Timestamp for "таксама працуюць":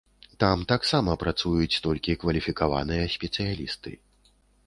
0.71-1.81